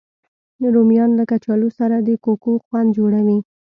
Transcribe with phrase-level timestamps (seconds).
[0.75, 3.39] رومیان له کچالو سره د کوکو خوند جوړوي